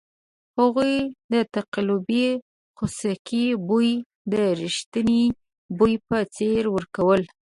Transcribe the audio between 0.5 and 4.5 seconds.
هغوی د تقلبي خوسکي بوی د